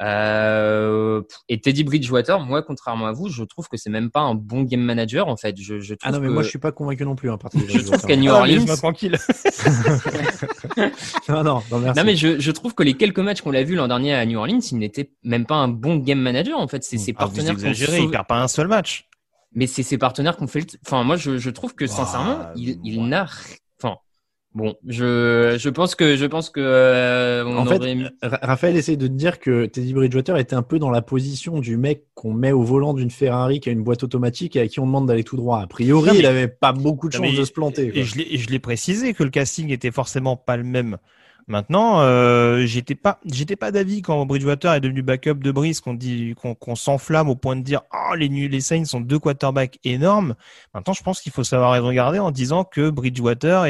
Euh, 0.00 1.22
et 1.48 1.60
Teddy 1.60 1.84
Bridgewater, 1.84 2.40
moi, 2.40 2.62
contrairement 2.62 3.06
à 3.06 3.12
vous, 3.12 3.28
je 3.28 3.44
trouve 3.44 3.68
que 3.68 3.76
c'est 3.76 3.90
même 3.90 4.10
pas 4.10 4.20
un 4.20 4.34
bon 4.34 4.62
game 4.62 4.80
manager 4.80 5.28
en 5.28 5.36
fait. 5.36 5.60
Je, 5.60 5.78
je 5.80 5.94
ah 6.02 6.10
non, 6.10 6.20
mais 6.20 6.28
moi 6.28 6.42
je 6.42 6.48
suis 6.48 6.58
pas 6.58 6.72
convaincu 6.72 7.04
non 7.04 7.16
plus. 7.16 7.30
Hein, 7.30 7.38
je 7.68 7.80
trouve 7.80 8.02
qu'à 8.06 8.16
New 8.16 8.32
ah, 8.32 8.38
Orleans, 8.38 8.64
tranquille. 8.76 9.18
non, 11.28 11.44
non, 11.44 11.62
non, 11.70 11.78
merci. 11.80 11.98
non, 11.98 12.04
mais 12.04 12.16
je, 12.16 12.40
je 12.40 12.50
trouve 12.50 12.74
que 12.74 12.82
les 12.82 12.94
quelques 12.94 13.18
matchs 13.18 13.42
qu'on 13.42 13.50
l'a 13.50 13.62
vu 13.62 13.74
l'an 13.74 13.88
dernier 13.88 14.14
à 14.14 14.24
New 14.24 14.38
Orleans, 14.38 14.60
il 14.72 14.78
n'était 14.78 15.10
même 15.22 15.44
pas 15.44 15.56
un 15.56 15.68
bon 15.68 15.96
game 15.96 16.20
manager 16.20 16.58
en 16.58 16.68
fait. 16.68 16.82
C'est 16.82 16.96
ses 16.96 17.12
ah, 17.16 17.20
partenaires. 17.20 17.54
Vous 17.54 17.66
exagérez, 17.66 18.00
il 18.00 18.10
perd 18.10 18.26
pas 18.26 18.40
un 18.40 18.48
seul 18.48 18.68
match. 18.68 19.06
Mais 19.52 19.66
c'est 19.66 19.82
ses 19.82 19.98
partenaires 19.98 20.36
qu'on 20.36 20.46
fait. 20.46 20.60
Le... 20.60 20.66
Enfin, 20.86 21.02
moi, 21.02 21.16
je, 21.16 21.36
je 21.36 21.50
trouve 21.50 21.74
que 21.74 21.86
sincèrement, 21.86 22.50
il, 22.54 22.78
il 22.84 23.04
n'a 23.08 23.26
Bon, 24.52 24.74
je, 24.84 25.56
je 25.60 25.68
pense 25.68 25.94
que 25.94 26.16
je 26.16 26.26
pense 26.26 26.50
que 26.50 26.58
euh, 26.60 27.44
en 27.46 27.64
fait, 27.66 27.80
Raphaël 28.20 28.76
essaie 28.76 28.96
de 28.96 29.06
dire 29.06 29.38
que 29.38 29.66
Teddy 29.66 29.94
Bridgewater 29.94 30.36
était 30.38 30.56
un 30.56 30.62
peu 30.62 30.80
dans 30.80 30.90
la 30.90 31.02
position 31.02 31.60
du 31.60 31.76
mec 31.76 32.06
qu'on 32.14 32.32
met 32.32 32.50
au 32.50 32.62
volant 32.62 32.92
d'une 32.92 33.12
Ferrari 33.12 33.60
qui 33.60 33.68
a 33.68 33.72
une 33.72 33.84
boîte 33.84 34.02
automatique 34.02 34.56
et 34.56 34.60
à 34.60 34.66
qui 34.66 34.80
on 34.80 34.86
demande 34.86 35.06
d'aller 35.06 35.22
tout 35.22 35.36
droit. 35.36 35.60
A 35.60 35.68
priori, 35.68 36.18
il 36.18 36.26
avait 36.26 36.48
pas 36.48 36.72
beaucoup 36.72 37.08
de 37.08 37.12
chances 37.12 37.34
de 37.34 37.44
se 37.44 37.52
planter. 37.52 37.92
Et 37.96 38.02
je 38.02 38.50
l'ai 38.50 38.58
précisé 38.58 39.14
que 39.14 39.22
le 39.22 39.30
casting 39.30 39.70
était 39.70 39.92
forcément 39.92 40.36
pas 40.36 40.56
le 40.56 40.64
même. 40.64 40.96
Maintenant, 41.50 42.00
euh, 42.00 42.64
j'étais 42.64 42.94
pas, 42.94 43.18
j'étais 43.24 43.56
pas 43.56 43.72
d'avis 43.72 44.02
quand 44.02 44.24
Bridgewater 44.24 44.72
est 44.72 44.80
devenu 44.80 45.02
backup 45.02 45.34
de 45.34 45.50
Brice, 45.50 45.80
qu'on 45.80 45.94
dit, 45.94 46.36
qu'on 46.36 46.76
s'enflamme 46.76 47.28
au 47.28 47.34
point 47.34 47.56
de 47.56 47.62
dire, 47.62 47.82
oh 47.92 48.14
les 48.14 48.28
les 48.28 48.60
Saints 48.60 48.84
sont 48.84 49.00
deux 49.00 49.18
quarterbacks 49.18 49.80
énormes. 49.82 50.36
Maintenant, 50.74 50.92
je 50.92 51.02
pense 51.02 51.20
qu'il 51.20 51.32
faut 51.32 51.42
savoir 51.42 51.82
regarder 51.82 52.20
en 52.20 52.30
disant 52.30 52.62
que 52.62 52.88
Bridgewater 52.88 53.66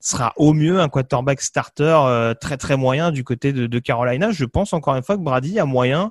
sera 0.00 0.32
au 0.36 0.52
mieux 0.52 0.80
un 0.80 0.88
quarterback 0.88 1.40
starter 1.40 1.84
euh, 2.06 2.34
très 2.34 2.56
très 2.56 2.76
moyen 2.76 3.12
du 3.12 3.22
côté 3.22 3.52
de, 3.52 3.68
de, 3.68 3.78
Carolina. 3.78 4.32
Je 4.32 4.44
pense 4.44 4.72
encore 4.72 4.96
une 4.96 5.04
fois 5.04 5.16
que 5.16 5.22
Brady 5.22 5.60
a 5.60 5.66
moyen 5.66 6.10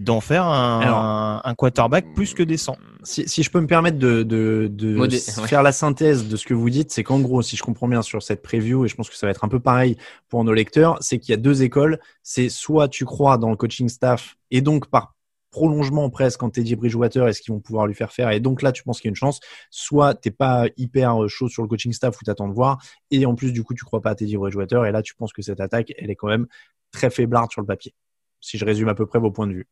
d'en 0.00 0.22
faire 0.22 0.44
un, 0.44 1.42
un, 1.44 1.54
quarterback 1.54 2.14
plus 2.14 2.32
que 2.32 2.42
décent. 2.42 2.76
Si, 3.02 3.28
si 3.28 3.42
je 3.42 3.50
peux 3.50 3.60
me 3.60 3.66
permettre 3.66 3.98
de, 3.98 4.22
de, 4.22 4.66
de 4.68 5.08
faire 5.18 5.62
la 5.62 5.72
synthèse 5.72 6.26
de 6.26 6.36
ce 6.36 6.46
que 6.46 6.54
vous 6.54 6.70
dites, 6.70 6.90
c'est 6.90 7.04
qu'en 7.04 7.20
gros, 7.20 7.42
si 7.42 7.56
je 7.56 7.62
comprends 7.62 7.86
bien 7.86 8.00
sur 8.00 8.22
cette 8.22 8.40
preview, 8.40 8.86
et 8.86 8.88
je 8.88 8.94
pense 8.94 9.10
que 9.10 9.16
ça 9.16 9.26
va 9.26 9.30
être 9.30 9.44
un 9.44 9.48
peu 9.48 9.60
pareil 9.60 9.98
pour 10.30 10.42
nos 10.42 10.54
lecteurs, 10.54 10.96
c'est 11.02 11.18
qu'il 11.18 11.32
y 11.32 11.34
a 11.34 11.36
deux 11.36 11.62
écoles. 11.62 12.00
C'est 12.22 12.48
soit 12.48 12.88
tu 12.88 13.04
crois 13.04 13.36
dans 13.36 13.50
le 13.50 13.56
coaching 13.56 13.90
staff 13.90 14.38
et 14.50 14.62
donc 14.62 14.88
par 14.88 15.14
prolongement 15.50 16.08
presque 16.08 16.40
quand 16.40 16.50
Teddy 16.50 16.76
Bridgewater 16.76 17.28
est 17.28 17.34
ce 17.34 17.42
qu'ils 17.42 17.52
vont 17.52 17.60
pouvoir 17.60 17.86
lui 17.86 17.94
faire 17.94 18.12
faire? 18.12 18.30
Et 18.30 18.40
donc 18.40 18.62
là, 18.62 18.72
tu 18.72 18.82
penses 18.82 19.02
qu'il 19.02 19.08
y 19.08 19.10
a 19.10 19.12
une 19.12 19.16
chance. 19.16 19.40
Soit 19.68 20.14
t'es 20.14 20.30
pas 20.30 20.66
hyper 20.78 21.28
chaud 21.28 21.48
sur 21.48 21.62
le 21.62 21.68
coaching 21.68 21.92
staff 21.92 22.18
ou 22.18 22.24
t'attends 22.24 22.48
de 22.48 22.54
voir. 22.54 22.82
Et 23.10 23.26
en 23.26 23.34
plus, 23.34 23.52
du 23.52 23.62
coup, 23.64 23.74
tu 23.74 23.84
crois 23.84 24.00
pas 24.00 24.10
à 24.10 24.14
Teddy 24.14 24.38
Bridgewater. 24.38 24.86
Et 24.86 24.92
là, 24.92 25.02
tu 25.02 25.14
penses 25.14 25.34
que 25.34 25.42
cette 25.42 25.60
attaque, 25.60 25.92
elle 25.98 26.10
est 26.10 26.16
quand 26.16 26.28
même 26.28 26.46
très 26.90 27.10
faiblarde 27.10 27.50
sur 27.50 27.60
le 27.60 27.66
papier. 27.66 27.94
Si 28.40 28.56
je 28.56 28.64
résume 28.64 28.88
à 28.88 28.94
peu 28.94 29.04
près 29.04 29.18
vos 29.18 29.30
points 29.30 29.46
de 29.46 29.52
vue. 29.52 29.68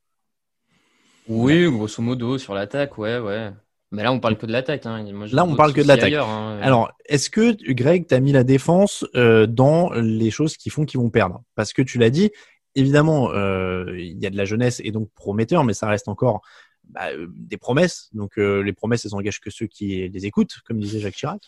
Oui, 1.28 1.70
grosso 1.70 2.02
modo, 2.02 2.38
sur 2.38 2.54
l'attaque, 2.54 2.96
ouais, 2.98 3.18
ouais. 3.18 3.50
Mais 3.90 4.02
là, 4.02 4.12
on 4.12 4.20
parle 4.20 4.36
que 4.36 4.46
de 4.46 4.52
l'attaque. 4.52 4.84
Hein. 4.84 5.04
là, 5.32 5.44
on 5.44 5.56
parle 5.56 5.72
que 5.72 5.80
de 5.80 5.88
l'attaque. 5.88 6.12
Hein. 6.12 6.58
Alors, 6.62 6.92
est-ce 7.06 7.30
que, 7.30 7.56
Greg, 7.72 8.06
tu 8.06 8.14
as 8.14 8.20
mis 8.20 8.32
la 8.32 8.44
défense 8.44 9.06
euh, 9.14 9.46
dans 9.46 9.90
les 9.92 10.30
choses 10.30 10.56
qui 10.56 10.68
font 10.68 10.84
qu'ils 10.84 11.00
vont 11.00 11.10
perdre? 11.10 11.42
Parce 11.54 11.72
que 11.72 11.80
tu 11.80 11.98
l'as 11.98 12.10
dit, 12.10 12.30
évidemment, 12.74 13.30
euh, 13.32 13.94
il 13.98 14.18
y 14.18 14.26
a 14.26 14.30
de 14.30 14.36
la 14.36 14.44
jeunesse 14.44 14.80
et 14.84 14.90
donc 14.90 15.10
prometteur, 15.14 15.64
mais 15.64 15.72
ça 15.72 15.88
reste 15.88 16.08
encore 16.08 16.42
bah, 16.84 17.08
euh, 17.12 17.28
des 17.30 17.56
promesses. 17.56 18.10
Donc, 18.12 18.36
les 18.36 18.72
promesses, 18.74 19.06
elles 19.06 19.14
engagent 19.14 19.40
que 19.40 19.50
ceux 19.50 19.66
qui 19.66 20.06
les 20.08 20.26
écoutent, 20.26 20.56
comme 20.66 20.78
disait 20.78 21.00
Jacques 21.00 21.16
Chirac. 21.16 21.42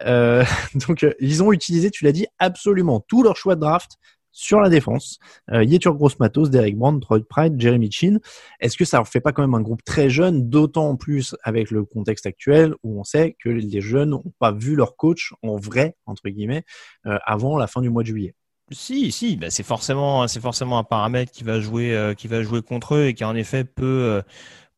donc, 0.86 1.06
ils 1.20 1.42
ont 1.42 1.52
utilisé, 1.52 1.90
tu 1.90 2.04
l'as 2.04 2.12
dit, 2.12 2.26
absolument 2.38 3.00
tous 3.00 3.22
leurs 3.22 3.36
choix 3.36 3.54
de 3.54 3.60
draft 3.60 3.98
sur 4.32 4.60
la 4.60 4.68
défense. 4.68 5.18
Euh, 5.52 5.62
Yetur 5.62 5.94
Gross-Matos, 5.94 6.50
Derek 6.50 6.76
Brand, 6.76 7.00
Troy 7.00 7.20
Pride, 7.28 7.60
Jeremy 7.60 7.90
Chin. 7.92 8.18
Est-ce 8.60 8.76
que 8.76 8.84
ça 8.84 8.98
ne 8.98 9.04
fait 9.04 9.20
pas 9.20 9.32
quand 9.32 9.42
même 9.42 9.54
un 9.54 9.60
groupe 9.60 9.84
très 9.84 10.10
jeune, 10.10 10.48
d'autant 10.48 10.96
plus 10.96 11.36
avec 11.44 11.70
le 11.70 11.84
contexte 11.84 12.26
actuel 12.26 12.74
où 12.82 12.98
on 12.98 13.04
sait 13.04 13.36
que 13.38 13.50
les 13.50 13.80
jeunes 13.80 14.10
n'ont 14.10 14.32
pas 14.38 14.50
vu 14.50 14.74
leur 14.74 14.96
coach 14.96 15.32
en 15.42 15.56
vrai, 15.56 15.96
entre 16.06 16.28
guillemets, 16.28 16.64
euh, 17.06 17.18
avant 17.24 17.56
la 17.56 17.66
fin 17.66 17.82
du 17.82 17.90
mois 17.90 18.02
de 18.02 18.08
juillet? 18.08 18.34
Si, 18.70 19.12
si, 19.12 19.36
bah 19.36 19.50
c'est 19.50 19.64
forcément, 19.64 20.26
c'est 20.28 20.40
forcément 20.40 20.78
un 20.78 20.84
paramètre 20.84 21.30
qui 21.30 21.44
va 21.44 21.60
jouer, 21.60 21.94
euh, 21.94 22.14
qui 22.14 22.26
va 22.26 22.42
jouer 22.42 22.62
contre 22.62 22.94
eux 22.94 23.06
et 23.06 23.14
qui 23.14 23.24
en 23.24 23.34
effet 23.34 23.64
peut, 23.64 24.22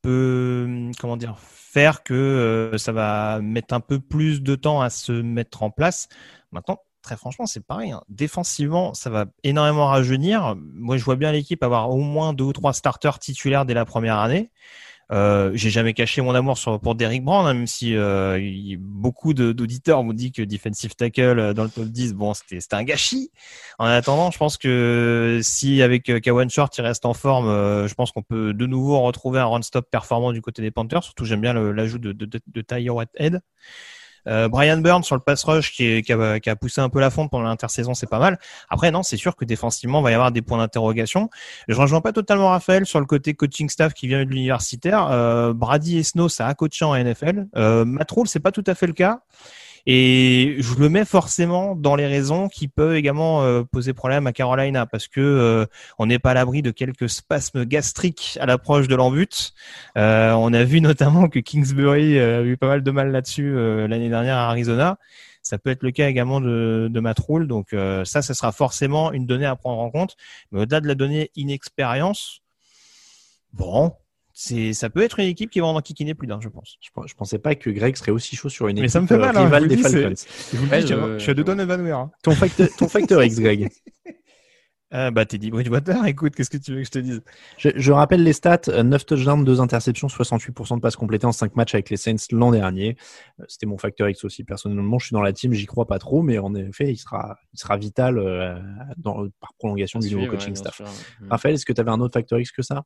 peut, 0.02 0.90
comment 0.98 1.16
dire, 1.16 1.36
faire 1.38 2.02
que 2.02 2.72
ça 2.76 2.90
va 2.90 3.40
mettre 3.40 3.72
un 3.72 3.80
peu 3.80 4.00
plus 4.00 4.42
de 4.42 4.56
temps 4.56 4.80
à 4.80 4.90
se 4.90 5.12
mettre 5.12 5.62
en 5.62 5.70
place. 5.70 6.08
Maintenant, 6.50 6.78
très 7.04 7.16
franchement, 7.16 7.46
c'est 7.46 7.64
pareil. 7.64 7.92
Hein. 7.92 8.02
Défensivement, 8.08 8.94
ça 8.94 9.10
va 9.10 9.26
énormément 9.44 9.86
rajeunir. 9.86 10.56
Moi, 10.56 10.96
je 10.96 11.04
vois 11.04 11.16
bien 11.16 11.30
l'équipe 11.30 11.62
avoir 11.62 11.90
au 11.90 11.98
moins 11.98 12.32
deux 12.32 12.44
ou 12.44 12.52
trois 12.52 12.72
starters 12.72 13.18
titulaires 13.20 13.64
dès 13.64 13.74
la 13.74 13.84
première 13.84 14.18
année. 14.18 14.50
Euh, 15.12 15.50
j'ai 15.54 15.68
jamais 15.68 15.92
caché 15.92 16.22
mon 16.22 16.34
amour 16.34 16.58
pour 16.82 16.94
Derrick 16.94 17.22
Brand, 17.22 17.46
hein, 17.46 17.52
même 17.52 17.66
si 17.66 17.94
euh, 17.94 18.40
beaucoup 18.78 19.34
d'auditeurs 19.34 20.02
m'ont 20.02 20.14
dit 20.14 20.32
que 20.32 20.40
defensive 20.40 20.94
tackle 20.94 21.38
euh, 21.38 21.52
dans 21.52 21.64
le 21.64 21.68
top 21.68 21.84
10, 21.84 22.14
bon, 22.14 22.32
c'était 22.32 22.74
un 22.74 22.84
gâchis. 22.84 23.30
En 23.78 23.84
attendant, 23.84 24.30
je 24.30 24.38
pense 24.38 24.56
que 24.56 25.40
si 25.42 25.82
avec 25.82 26.08
euh, 26.08 26.20
Kawan 26.20 26.48
Short 26.48 26.76
il 26.78 26.82
reste 26.82 27.04
en 27.04 27.12
forme, 27.12 27.46
je 27.86 27.94
pense 27.94 28.12
qu'on 28.12 28.22
peut 28.22 28.54
de 28.54 28.66
nouveau 28.66 29.00
retrouver 29.02 29.40
un 29.40 29.46
run 29.46 29.62
stop 29.62 29.90
performant 29.90 30.32
du 30.32 30.40
côté 30.40 30.62
des 30.62 30.70
Panthers. 30.70 31.04
Surtout, 31.04 31.26
j'aime 31.26 31.42
bien 31.42 31.52
l'ajout 31.52 31.98
de, 31.98 32.12
de, 32.12 32.64
Head. 33.16 33.42
Euh, 34.26 34.48
Brian 34.48 34.78
Burns 34.78 35.04
sur 35.04 35.16
le 35.16 35.20
pass 35.20 35.44
rush 35.44 35.72
qui, 35.72 36.02
qui, 36.02 36.12
a, 36.12 36.40
qui, 36.40 36.50
a, 36.50 36.56
poussé 36.56 36.80
un 36.80 36.88
peu 36.88 37.00
la 37.00 37.10
fonte 37.10 37.30
pendant 37.30 37.44
l'intersaison, 37.44 37.94
c'est 37.94 38.08
pas 38.08 38.18
mal. 38.18 38.38
Après, 38.68 38.90
non, 38.90 39.02
c'est 39.02 39.16
sûr 39.16 39.36
que 39.36 39.44
défensivement, 39.44 40.00
il 40.00 40.04
va 40.04 40.10
y 40.10 40.14
avoir 40.14 40.32
des 40.32 40.42
points 40.42 40.58
d'interrogation. 40.58 41.30
Je 41.68 41.76
rejoins 41.76 42.00
pas 42.00 42.12
totalement 42.12 42.48
Raphaël 42.48 42.86
sur 42.86 43.00
le 43.00 43.06
côté 43.06 43.34
coaching 43.34 43.68
staff 43.68 43.94
qui 43.94 44.06
vient 44.06 44.24
de 44.24 44.30
l'universitaire. 44.30 45.08
Euh, 45.10 45.52
Brady 45.52 45.98
et 45.98 46.02
Snow, 46.02 46.28
ça 46.28 46.46
a 46.46 46.54
coaché 46.54 46.84
en 46.84 46.94
NFL. 46.94 47.46
Euh, 47.56 47.84
Matt 47.84 48.10
Rule, 48.10 48.28
c'est 48.28 48.40
pas 48.40 48.52
tout 48.52 48.64
à 48.66 48.74
fait 48.74 48.86
le 48.86 48.92
cas. 48.92 49.20
Et 49.86 50.56
je 50.60 50.74
le 50.76 50.88
mets 50.88 51.04
forcément 51.04 51.74
dans 51.76 51.94
les 51.94 52.06
raisons 52.06 52.48
qui 52.48 52.68
peuvent 52.68 52.94
également 52.94 53.42
euh, 53.42 53.64
poser 53.64 53.92
problème 53.92 54.26
à 54.26 54.32
Carolina 54.32 54.86
parce 54.86 55.08
que 55.08 55.20
euh, 55.20 55.66
on 55.98 56.06
n'est 56.06 56.18
pas 56.18 56.30
à 56.30 56.34
l'abri 56.34 56.62
de 56.62 56.70
quelques 56.70 57.10
spasmes 57.10 57.64
gastriques 57.66 58.38
à 58.40 58.46
l'approche 58.46 58.88
de 58.88 58.94
l'embut. 58.94 59.52
Euh, 59.98 60.32
on 60.32 60.52
a 60.54 60.64
vu 60.64 60.80
notamment 60.80 61.28
que 61.28 61.38
Kingsbury 61.38 62.18
a 62.18 62.42
eu 62.42 62.56
pas 62.56 62.68
mal 62.68 62.82
de 62.82 62.90
mal 62.90 63.12
là-dessus 63.12 63.54
l'année 63.54 64.08
dernière 64.08 64.36
à 64.36 64.48
Arizona. 64.48 64.98
Ça 65.42 65.58
peut 65.58 65.68
être 65.68 65.82
le 65.82 65.90
cas 65.90 66.08
également 66.08 66.40
de, 66.40 66.88
de 66.90 67.00
Matt 67.00 67.18
Rule. 67.20 67.46
Donc 67.46 67.74
ça, 68.04 68.22
ce 68.22 68.32
sera 68.32 68.52
forcément 68.52 69.12
une 69.12 69.26
donnée 69.26 69.46
à 69.46 69.56
prendre 69.56 69.80
en 69.80 69.90
compte. 69.90 70.16
Mais 70.50 70.62
au-delà 70.62 70.80
de 70.80 70.88
la 70.88 70.94
donnée 70.94 71.30
inexpérience, 71.36 72.40
bon, 73.52 73.92
c'est 74.36 74.72
ça 74.72 74.90
peut 74.90 75.02
être 75.02 75.20
une 75.20 75.26
équipe 75.26 75.48
qui 75.48 75.60
va 75.60 75.66
en 75.66 75.76
enquiquiner 75.76 76.12
plus 76.14 76.26
d'un, 76.26 76.40
je 76.40 76.48
pense. 76.48 76.76
Je, 76.80 76.90
je, 77.06 77.14
pensais 77.14 77.38
pas 77.38 77.54
que 77.54 77.70
Greg 77.70 77.94
serait 77.96 78.10
aussi 78.10 78.34
chaud 78.34 78.48
sur 78.48 78.66
une 78.66 78.74
Mais 78.74 78.82
équipe 78.82 78.90
ça 78.90 79.00
me 79.00 79.06
fait 79.06 79.16
mal, 79.16 79.34
euh, 79.36 79.38
hein, 79.38 79.44
rivale 79.44 79.68
des 79.68 79.76
dis, 79.76 79.82
Falcons. 79.82 80.14
Je, 80.52 80.56
vous 80.56 80.66
le 80.66 80.80
dis, 80.80 80.86
je, 80.88 81.12
je 81.14 81.18
suis 81.20 81.30
à 81.30 81.34
deux 81.34 81.44
doigts 81.44 81.54
d'évanouir. 81.54 81.98
Hein. 81.98 82.10
Ton 82.24 82.32
facteur, 82.32 82.68
ton 82.76 82.88
facteur 82.88 83.22
X, 83.22 83.38
Greg. 83.38 83.70
Euh, 84.92 85.10
bah, 85.12 85.24
Teddy 85.24 85.52
Bridgewater, 85.52 86.04
écoute, 86.06 86.34
qu'est-ce 86.34 86.50
que 86.50 86.56
tu 86.56 86.72
veux 86.72 86.80
que 86.80 86.84
je 86.86 86.90
te 86.90 86.98
dise? 86.98 87.22
Je, 87.58 87.68
je, 87.76 87.92
rappelle 87.92 88.24
les 88.24 88.32
stats 88.32 88.82
9 88.82 89.06
touchdowns, 89.06 89.44
2 89.44 89.60
interceptions, 89.60 90.08
68% 90.08 90.74
de 90.74 90.80
passes 90.80 90.96
complétées 90.96 91.26
en 91.26 91.32
5 91.32 91.54
matchs 91.54 91.74
avec 91.74 91.88
les 91.90 91.96
Saints 91.96 92.16
l'an 92.32 92.50
dernier. 92.50 92.96
Euh, 93.38 93.44
c'était 93.46 93.66
mon 93.66 93.78
facteur 93.78 94.08
X 94.08 94.24
aussi. 94.24 94.42
Personnellement, 94.42 94.98
je 94.98 95.06
suis 95.06 95.14
dans 95.14 95.22
la 95.22 95.32
team, 95.32 95.52
j'y 95.52 95.66
crois 95.66 95.86
pas 95.86 96.00
trop, 96.00 96.22
mais 96.22 96.38
en 96.38 96.56
effet, 96.56 96.90
il 96.90 96.96
sera, 96.96 97.36
il 97.52 97.60
sera 97.60 97.76
vital 97.76 98.18
euh, 98.18 98.58
dans, 98.96 99.28
par 99.38 99.54
prolongation 99.58 100.00
du 100.00 100.12
nouveau 100.12 100.26
coaching 100.26 100.50
ouais, 100.50 100.56
staff. 100.56 100.74
Sûr. 100.74 100.86
Raphaël, 101.30 101.54
est-ce 101.54 101.64
que 101.64 101.72
tu 101.72 101.80
avais 101.80 101.92
un 101.92 102.00
autre 102.00 102.14
facteur 102.14 102.40
X 102.40 102.50
que 102.50 102.62
ça? 102.62 102.82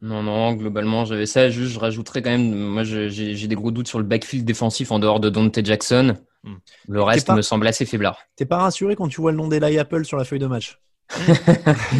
Non, 0.00 0.22
non, 0.22 0.52
globalement, 0.52 1.04
j'avais 1.04 1.26
ça. 1.26 1.48
Juste, 1.48 1.72
je 1.72 1.78
rajouterais 1.78 2.20
quand 2.20 2.30
même, 2.30 2.52
moi, 2.54 2.84
j'ai 2.84 3.46
des 3.46 3.54
gros 3.54 3.70
doutes 3.70 3.88
sur 3.88 3.98
le 3.98 4.04
backfield 4.04 4.44
défensif 4.44 4.92
en 4.92 4.98
dehors 4.98 5.20
de 5.20 5.30
Dante 5.30 5.64
Jackson. 5.64 6.14
Hmm. 6.42 6.56
Le 6.88 7.02
reste 7.02 7.26
pas, 7.26 7.34
me 7.34 7.42
semble 7.42 7.66
assez 7.66 7.86
faiblard. 7.86 8.18
T'es 8.36 8.44
pas 8.44 8.58
rassuré 8.58 8.96
quand 8.96 9.08
tu 9.08 9.20
vois 9.20 9.30
le 9.32 9.38
nom 9.38 9.48
d'Eli 9.48 9.78
Apple 9.78 10.04
sur 10.04 10.18
la 10.18 10.24
feuille 10.24 10.38
de 10.38 10.46
match 10.46 10.78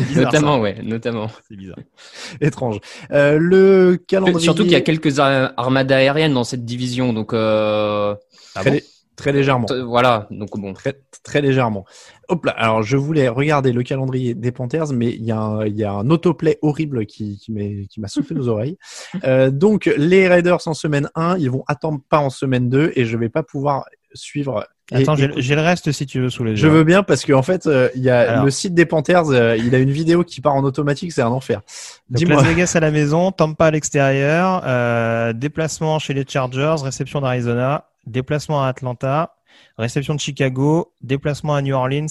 bizarre, 0.09 0.25
notamment, 0.25 0.55
ça. 0.55 0.61
ouais, 0.61 0.83
notamment. 0.83 1.31
C'est 1.47 1.57
bizarre. 1.57 1.77
Étrange. 2.41 2.81
Euh, 3.11 3.39
le 3.39 3.97
calendrier. 3.97 4.41
Surtout 4.41 4.63
qu'il 4.63 4.73
y 4.73 4.77
a 4.77 4.81
quelques 4.81 5.19
armadas 5.19 5.97
aériennes 5.97 6.35
dans 6.35 6.45
cette 6.45 6.65
division, 6.65 7.13
donc. 7.13 7.33
Euh... 7.33 8.15
Ah 8.55 8.65
bon? 8.65 8.81
Très, 9.17 9.33
légèrement. 9.33 9.67
Voilà, 9.87 10.27
donc 10.31 10.59
bon. 10.59 10.73
Très, 10.73 11.01
très 11.23 11.41
légèrement. 11.41 11.85
Hop 12.29 12.45
là. 12.45 12.53
Alors, 12.53 12.83
je 12.83 12.97
voulais 12.97 13.29
regarder 13.29 13.73
le 13.73 13.83
calendrier 13.83 14.35
des 14.35 14.53
Panthers, 14.53 14.93
mais 14.93 15.11
il 15.11 15.25
y 15.25 15.33
a 15.33 15.39
un, 15.39 15.67
il 15.67 15.77
y 15.77 15.85
a 15.85 15.93
un 15.93 16.11
autoplay 16.11 16.59
horrible 16.63 17.07
qui, 17.07 17.39
qui 17.39 18.01
m'a 18.01 18.09
soufflé 18.09 18.37
nos 18.37 18.49
oreilles. 18.49 18.79
Euh, 19.23 19.51
donc, 19.51 19.91
les 19.97 20.29
Raiders 20.29 20.67
en 20.67 20.75
semaine 20.75 21.09
1, 21.15 21.39
ils 21.39 21.51
vont 21.51 21.65
attendre 21.67 22.01
pas 22.11 22.19
en 22.19 22.31
semaine 22.31 22.69
2 22.69 22.93
et 22.95 23.05
je 23.05 23.17
vais 23.17 23.29
pas 23.29 23.43
pouvoir 23.43 23.87
suivre 24.13 24.67
Attends, 24.93 25.17
j'ai 25.17 25.55
le 25.55 25.63
reste 25.63 25.93
si 25.93 26.05
tu 26.05 26.21
veux 26.21 26.29
sous 26.29 26.45
les 26.45 26.51
yeux. 26.51 26.57
Je 26.57 26.69
veux 26.69 26.85
bien 26.85 27.03
parce 27.03 27.25
qu'en 27.25 27.39
en 27.39 27.43
fait, 27.43 27.67
euh, 27.67 27.89
il 27.95 28.03
y 28.03 28.11
a 28.11 28.33
Alors. 28.33 28.45
le 28.45 28.51
site 28.51 28.75
des 28.75 28.85
Panthers, 28.85 29.31
euh, 29.31 29.57
il 29.57 29.75
a 29.75 29.79
une 29.79 29.91
vidéo 29.91 30.25
qui 30.25 30.43
part 30.43 30.55
en 30.55 30.63
automatique, 30.63 31.11
c'est 31.13 31.23
un 31.23 31.29
enfer. 31.29 31.63
Dis-moi. 32.11 32.37
Las 32.37 32.45
Vegas 32.45 32.73
à 32.75 32.81
la 32.81 32.91
maison, 32.91 33.33
Tampa 33.33 33.67
à 33.67 33.71
l'extérieur, 33.71 34.63
euh, 34.67 35.33
déplacement 35.33 35.99
chez 35.99 36.13
les 36.13 36.25
Chargers, 36.29 36.77
réception 36.83 37.23
d'Arizona, 37.23 37.87
déplacement 38.07 38.65
à 38.65 38.69
Atlanta, 38.69 39.37
réception 39.79 40.15
de 40.15 40.21
Chicago, 40.21 40.93
déplacement 41.01 41.55
à 41.55 41.63
New 41.63 41.75
Orleans, 41.75 42.07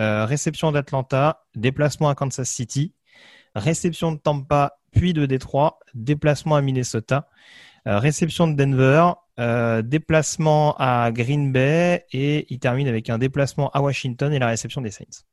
euh, 0.00 0.24
réception 0.24 0.72
d'Atlanta, 0.72 1.44
déplacement 1.54 2.08
à 2.08 2.14
Kansas 2.14 2.48
City, 2.48 2.94
réception 3.54 4.12
de 4.12 4.18
Tampa, 4.18 4.78
puis 4.92 5.12
de 5.12 5.26
Détroit, 5.26 5.78
déplacement 5.94 6.56
à 6.56 6.62
Minnesota, 6.62 7.28
euh, 7.86 7.98
réception 7.98 8.48
de 8.48 8.54
Denver, 8.54 9.12
euh, 9.38 9.82
déplacement 9.82 10.74
à 10.78 11.10
Green 11.12 11.52
Bay 11.52 12.06
et 12.12 12.46
il 12.52 12.58
termine 12.58 12.88
avec 12.88 13.10
un 13.10 13.18
déplacement 13.18 13.70
à 13.70 13.80
Washington 13.80 14.32
et 14.32 14.38
la 14.38 14.48
réception 14.48 14.80
des 14.80 14.90
Saints. 14.90 15.24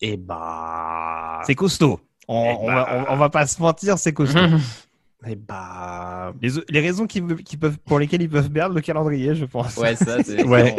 Et 0.00 0.16
bah. 0.16 1.42
C'est 1.44 1.54
costaud. 1.54 2.00
On, 2.26 2.44
Eh 2.44 2.56
on 2.58 2.66
bah. 2.66 2.74
va, 2.74 3.06
on, 3.10 3.14
on 3.14 3.16
va 3.16 3.28
pas 3.28 3.46
se 3.46 3.60
mentir, 3.60 3.98
c'est 3.98 4.12
costaud. 4.12 4.38
Et 5.26 5.36
bah. 5.36 6.32
les, 6.40 6.50
les 6.70 6.80
raisons 6.80 7.06
qui, 7.06 7.22
qui 7.44 7.56
peuvent, 7.58 7.76
pour 7.84 7.98
lesquelles 7.98 8.22
ils 8.22 8.30
peuvent 8.30 8.50
perdre 8.50 8.74
le 8.74 8.80
calendrier, 8.80 9.34
je 9.34 9.44
pense. 9.44 9.76
Ouais, 9.76 9.94
ça, 9.94 10.22
c'est. 10.24 10.42
Ouais. 10.46 10.74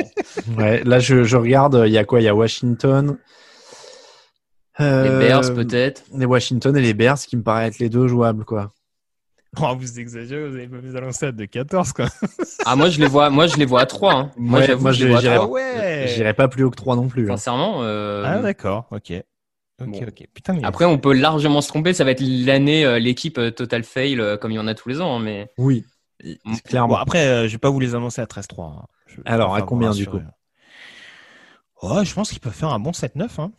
Ouais, 0.58 0.84
là 0.84 0.98
je, 1.00 1.24
je 1.24 1.38
regarde, 1.38 1.84
il 1.86 1.92
y 1.94 1.98
a 2.00 2.04
quoi? 2.06 2.22
Il 2.22 2.24
y 2.24 2.28
a 2.28 2.34
Washington. 2.36 3.18
Les 4.80 4.86
Euh, 4.86 5.20
Bears, 5.20 5.54
peut-être. 5.54 6.04
Les 6.16 6.26
Washington 6.26 6.76
et 6.76 6.82
les 6.82 6.94
Bears 6.96 7.20
qui 7.20 7.38
me 7.38 7.44
paraissent 7.44 7.76
être 7.76 7.80
les 7.80 7.90
deux 7.90 8.08
jouables, 8.08 8.46
quoi. 8.46 8.72
Oh, 9.62 9.76
vous 9.78 10.00
exagérez, 10.00 10.48
vous 10.50 10.56
avez 10.56 10.68
pas 10.68 10.78
mis 10.78 10.96
à 10.96 11.02
l'ancêtre 11.02 11.38
de 11.38 11.46
14, 11.46 11.92
quoi. 11.94 12.08
Ah, 12.66 12.76
moi, 12.76 12.90
je 12.90 13.00
les 13.00 13.08
vois, 13.08 13.30
moi, 13.30 13.48
je 13.48 13.58
les 13.58 13.66
vois 13.66 13.82
à 13.82 13.86
3. 13.86 14.14
Hein. 14.14 14.32
Moi, 14.38 14.60
Ouais, 14.62 14.76
moi, 14.76 14.92
je 14.92 15.00
je 15.00 15.04
les 15.06 15.10
vois 15.10 15.20
à 15.20 15.22
j'irais- 15.22 15.36
3. 15.36 15.48
ouais. 15.50 16.06
J'irai 16.08 16.34
pas 16.34 16.48
plus 16.48 16.64
haut 16.64 16.70
que 16.72 16.78
3 16.78 16.96
non 16.96 17.08
plus. 17.10 17.26
hein. 17.30 17.36
Sincèrement. 17.38 17.80
euh, 17.84 18.24
Ah, 18.26 18.40
d'accord, 18.40 18.88
ok. 18.92 19.14
Ok, 19.82 19.90
Bon. 19.92 20.00
ok. 20.08 20.28
Putain, 20.34 20.54
mais. 20.54 20.64
Après, 20.64 20.86
on 20.86 20.98
peut 20.98 21.14
largement 21.14 21.62
se 21.62 21.68
tromper. 21.68 21.94
Ça 21.94 22.04
va 22.04 22.12
être 22.12 22.22
l'année, 22.24 22.86
euh, 22.86 23.00
l'équipe 23.00 23.38
euh, 23.38 23.52
total 23.52 23.84
fail, 23.84 24.20
euh, 24.20 24.38
comme 24.38 24.52
il 24.52 24.56
y 24.56 24.60
en 24.60 24.68
a 24.68 24.76
tous 24.76 24.90
les 24.90 25.02
ans. 25.02 25.16
hein, 25.18 25.20
mais 25.20 25.50
Oui, 25.58 25.86
clairement. 26.66 26.96
Bon, 26.96 27.00
après, 27.00 27.28
euh, 27.28 27.48
je 27.48 27.52
vais 27.54 27.58
pas 27.58 27.70
vous 27.70 27.80
les 27.80 27.96
annoncer 27.96 28.22
à 28.22 28.26
13-3. 28.26 28.66
hein. 28.66 28.86
Alors, 29.26 29.56
à 29.56 29.62
combien, 29.62 29.92
du 29.92 30.04
rassurer. 30.06 30.24
Oh, 31.82 32.02
je 32.04 32.14
pense 32.14 32.30
qu'ils 32.30 32.40
peuvent 32.40 32.54
faire 32.54 32.70
un 32.70 32.80
bon 32.80 32.92
7-9. 32.92 33.40
Hein. 33.40 33.52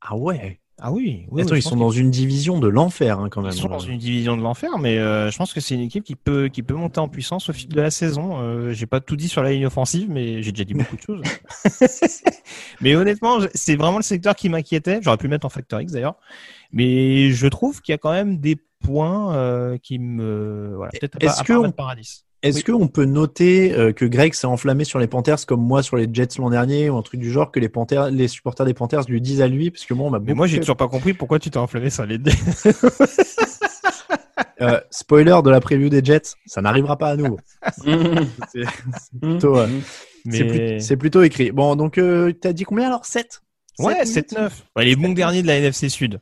Ah 0.00 0.16
ouais. 0.16 0.60
Ah 0.82 0.92
oui. 0.92 1.26
oui 1.30 1.42
Attends, 1.42 1.52
oui, 1.52 1.58
ils 1.58 1.62
sont 1.62 1.76
dans 1.76 1.90
une 1.90 2.10
division 2.10 2.58
de 2.58 2.68
l'enfer 2.68 3.18
hein, 3.20 3.28
quand 3.28 3.42
même. 3.42 3.52
Ils 3.52 3.60
sont 3.60 3.68
dans 3.68 3.78
une 3.78 3.98
division 3.98 4.36
de 4.36 4.42
l'enfer, 4.42 4.78
mais 4.78 4.98
euh, 4.98 5.30
je 5.30 5.36
pense 5.36 5.52
que 5.52 5.60
c'est 5.60 5.74
une 5.74 5.82
équipe 5.82 6.04
qui 6.04 6.16
peut 6.16 6.48
qui 6.48 6.62
peut 6.62 6.74
monter 6.74 7.00
en 7.00 7.08
puissance 7.08 7.48
au 7.50 7.52
fil 7.52 7.68
de 7.68 7.80
la 7.80 7.90
saison. 7.90 8.40
Euh, 8.40 8.72
j'ai 8.72 8.86
pas 8.86 9.00
tout 9.00 9.16
dit 9.16 9.28
sur 9.28 9.42
la 9.42 9.52
ligne 9.52 9.66
offensive, 9.66 10.08
mais 10.10 10.42
j'ai 10.42 10.52
déjà 10.52 10.64
dit 10.64 10.74
beaucoup 10.74 10.96
de 10.96 11.02
choses. 11.02 11.22
mais 12.80 12.96
honnêtement, 12.96 13.38
c'est 13.54 13.76
vraiment 13.76 13.98
le 13.98 14.02
secteur 14.02 14.34
qui 14.34 14.48
m'inquiétait. 14.48 15.00
J'aurais 15.02 15.18
pu 15.18 15.26
le 15.26 15.30
mettre 15.30 15.46
en 15.46 15.50
factor 15.50 15.80
X 15.80 15.92
d'ailleurs, 15.92 16.16
mais 16.72 17.30
je 17.30 17.46
trouve 17.46 17.82
qu'il 17.82 17.92
y 17.92 17.94
a 17.94 17.98
quand 17.98 18.12
même 18.12 18.38
des 18.38 18.56
point 18.82 19.34
euh, 19.34 19.76
qui 19.78 19.98
me. 19.98 20.72
Voilà, 20.76 20.90
peut-être 20.92 21.16
à 21.16 21.44
part 21.44 21.60
on- 21.62 21.70
Paradis. 21.70 22.24
Est-ce 22.42 22.58
Oui. 22.58 22.62
qu'on 22.64 22.88
peut 22.88 23.04
noter 23.04 23.72
euh, 23.74 23.92
que 23.92 24.04
Greg 24.06 24.32
s'est 24.32 24.46
enflammé 24.46 24.84
sur 24.84 24.98
les 24.98 25.06
Panthers 25.06 25.44
comme 25.46 25.60
moi 25.60 25.82
sur 25.82 25.96
les 25.96 26.08
Jets 26.10 26.38
l'an 26.38 26.48
dernier 26.50 26.88
ou 26.88 26.96
un 26.96 27.02
truc 27.02 27.20
du 27.20 27.30
genre 27.30 27.50
que 27.50 27.60
les 27.60 27.68
Panthers, 27.68 28.10
les 28.10 28.28
supporters 28.28 28.64
des 28.64 28.72
Panthers 28.74 29.02
lui 29.08 29.20
disent 29.20 29.42
à 29.42 29.48
lui? 29.48 29.70
Parce 29.70 29.84
que 29.84 29.92
moi 29.92 30.06
on 30.06 30.10
m'a 30.10 30.18
Mais 30.20 30.32
moi, 30.34 30.46
j'ai 30.46 30.58
toujours 30.58 30.76
pas 30.76 30.88
compris 30.88 31.12
pourquoi 31.12 31.38
tu 31.38 31.50
t'es 31.50 31.58
enflammé 31.58 31.90
sur 31.90 32.06
les 32.06 32.18
dés. 32.18 32.32
Euh, 34.62 34.78
spoiler 34.90 35.40
de 35.42 35.48
la 35.48 35.60
preview 35.60 35.88
des 35.88 36.04
Jets, 36.04 36.34
ça 36.44 36.60
n'arrivera 36.60 36.98
pas 36.98 37.08
à 37.08 37.16
nous. 37.16 37.38
C'est 37.78 37.80
c'est 38.52 39.20
plutôt, 39.20 39.56
euh, 39.56 39.66
c'est 40.30 40.90
Mais... 40.90 40.96
plutôt 40.98 41.22
écrit. 41.22 41.50
Bon, 41.50 41.76
donc 41.76 41.96
euh, 41.96 42.32
t'as 42.38 42.52
dit 42.52 42.64
combien 42.64 42.88
alors? 42.88 43.06
7 43.06 43.40
Ouais, 43.78 44.02
7-9. 44.04 44.50
Ouais, 44.76 44.84
les 44.84 44.96
bons 44.96 45.12
derniers 45.12 45.40
de 45.40 45.46
la 45.46 45.56
NFC 45.56 45.88
Sud. 45.88 46.20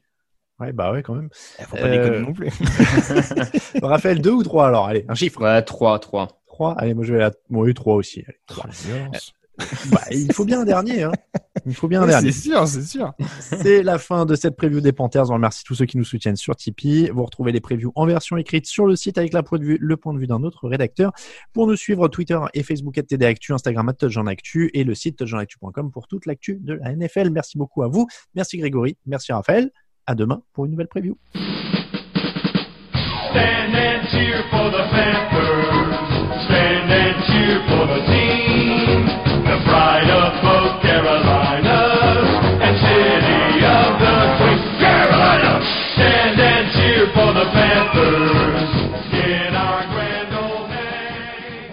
Ouais, 0.61 0.73
bah 0.73 0.93
ouais, 0.93 1.03
quand 1.03 1.15
même. 1.15 1.29
Faut 1.33 1.77
pas 1.77 1.83
Euh, 1.85 2.03
déconner 2.03 2.21
non 2.21 2.33
plus. 2.33 2.51
Raphaël, 3.83 4.21
2 4.21 4.31
ou 4.31 4.43
3 4.43 4.67
alors? 4.69 4.87
Allez, 4.87 5.05
un 5.09 5.15
chiffre. 5.15 5.41
Ouais, 5.43 5.63
3, 5.63 5.99
3. 5.99 6.29
3. 6.47 6.75
Allez, 6.79 6.95
moi 6.95 7.05
je 7.05 7.15
vais 7.15 7.23
à. 7.23 7.31
Bon, 7.51 7.63
oui, 7.63 7.75
3 7.75 7.95
aussi. 7.95 8.25
Allez, 8.27 8.39
trois. 8.47 8.67
Bah, 9.91 10.03
il 10.13 10.33
faut 10.33 10.45
bien 10.45 10.61
un 10.61 10.65
dernier. 10.65 11.03
Hein. 11.03 11.11
Il 11.67 11.75
faut 11.75 11.89
bien 11.89 12.03
un 12.03 12.07
dernier. 12.09 12.31
c'est 12.31 12.49
sûr, 12.49 12.67
c'est 12.69 12.83
sûr. 12.85 13.13
C'est 13.41 13.83
la 13.83 13.99
fin 13.99 14.25
de 14.25 14.37
cette 14.37 14.55
preview 14.57 14.81
des 14.81 14.93
Panthers. 14.93 15.31
On 15.31 15.35
remercie 15.35 15.65
tous 15.65 15.75
ceux 15.75 15.85
qui 15.85 15.99
nous 15.99 16.05
soutiennent 16.05 16.37
sur 16.37 16.55
Tipeee. 16.55 17.11
Vous 17.13 17.25
retrouvez 17.25 17.51
les 17.51 17.61
previews 17.61 17.91
en 17.97 18.07
version 18.07 18.37
écrite 18.37 18.67
sur 18.67 18.87
le 18.87 18.95
site 18.95 19.19
avec 19.19 19.33
la 19.33 19.43
point 19.43 19.59
de 19.59 19.65
vue, 19.65 19.77
le 19.81 19.97
point 19.97 20.15
de 20.15 20.19
vue 20.21 20.29
d'un 20.29 20.45
autre 20.45 20.69
rédacteur. 20.69 21.11
Pour 21.53 21.67
nous 21.67 21.75
suivre, 21.75 22.07
Twitter 22.07 22.39
et 22.55 22.63
Facebook 22.63 22.95
TD 23.05 23.25
Actu, 23.27 23.53
Instagram 23.53 23.93
Actu 24.29 24.71
et 24.75 24.85
le 24.85 24.95
site 24.95 25.17
touchdownactu.com 25.19 25.91
pour 25.91 26.07
toute 26.07 26.27
l'actu 26.27 26.59
de 26.61 26.75
la 26.75 26.95
NFL. 26.95 27.31
Merci 27.31 27.59
beaucoup 27.59 27.83
à 27.83 27.89
vous. 27.89 28.07
Merci 28.37 28.59
Grégory. 28.59 28.97
Merci 29.07 29.33
Raphaël. 29.33 29.73
À 30.09 30.15
demain 30.15 30.41
pour 30.55 30.65
une 30.65 30.71
nouvelle 30.71 30.89
preview. 30.89 31.19
Stand 32.95 33.75
and 33.77 34.09
cheer 34.09 34.43
for 34.51 34.71
the 34.71 34.89
Panthers. 34.89 35.93
Stand 36.49 36.91
and 36.91 37.23
cheer 37.29 37.61
for 37.69 37.85
the 37.85 38.01
team. 38.09 39.05
The 39.45 39.59
pride 39.69 40.09
of 40.09 40.33
both 40.41 40.81
Carolinas 40.81 42.25
and 42.65 42.75
city 42.81 43.61
of 43.69 44.01
the 44.01 44.17
Queen. 44.41 44.81
Carolina! 44.81 45.61
Stand 45.93 46.41
and 46.41 46.73
cheer 46.73 47.05
for 47.13 47.31
the 47.35 47.45
Panthers. 47.53 48.71
In 49.13 49.53
our 49.55 49.85
grand 49.93 50.33
old 50.33 50.71
name. 50.71 51.69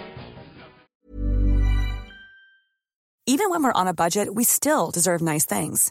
Even 3.26 3.48
when 3.48 3.62
we're 3.62 3.72
on 3.72 3.88
a 3.88 3.94
budget, 3.94 4.34
we 4.34 4.44
still 4.44 4.90
deserve 4.90 5.22
nice 5.22 5.46
things. 5.46 5.90